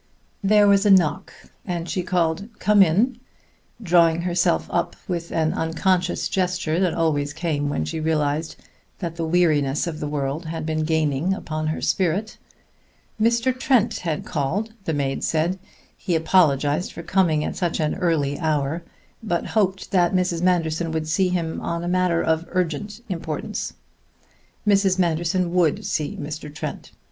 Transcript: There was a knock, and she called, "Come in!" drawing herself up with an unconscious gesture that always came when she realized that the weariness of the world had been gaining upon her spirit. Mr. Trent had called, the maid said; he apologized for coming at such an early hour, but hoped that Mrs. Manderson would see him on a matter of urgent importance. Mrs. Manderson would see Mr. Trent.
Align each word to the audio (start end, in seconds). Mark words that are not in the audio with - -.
There 0.43 0.67
was 0.67 0.83
a 0.83 0.89
knock, 0.89 1.31
and 1.63 1.87
she 1.87 2.01
called, 2.01 2.49
"Come 2.57 2.81
in!" 2.81 3.19
drawing 3.83 4.21
herself 4.23 4.67
up 4.71 4.95
with 5.07 5.31
an 5.31 5.53
unconscious 5.53 6.27
gesture 6.27 6.79
that 6.79 6.95
always 6.95 7.33
came 7.33 7.69
when 7.69 7.85
she 7.85 7.99
realized 7.99 8.55
that 8.97 9.15
the 9.15 9.27
weariness 9.27 9.85
of 9.85 9.99
the 9.99 10.07
world 10.07 10.45
had 10.47 10.65
been 10.65 10.85
gaining 10.85 11.35
upon 11.35 11.67
her 11.67 11.81
spirit. 11.81 12.39
Mr. 13.21 13.55
Trent 13.55 13.97
had 13.99 14.25
called, 14.25 14.73
the 14.85 14.93
maid 14.95 15.23
said; 15.23 15.59
he 15.95 16.15
apologized 16.15 16.93
for 16.93 17.03
coming 17.03 17.43
at 17.43 17.55
such 17.55 17.79
an 17.79 17.93
early 17.93 18.39
hour, 18.39 18.81
but 19.21 19.45
hoped 19.53 19.91
that 19.91 20.15
Mrs. 20.15 20.41
Manderson 20.41 20.91
would 20.93 21.07
see 21.07 21.29
him 21.29 21.61
on 21.61 21.83
a 21.83 21.87
matter 21.87 22.23
of 22.23 22.47
urgent 22.49 23.01
importance. 23.07 23.73
Mrs. 24.67 24.97
Manderson 24.97 25.53
would 25.53 25.85
see 25.85 26.17
Mr. 26.19 26.51
Trent. 26.51 26.91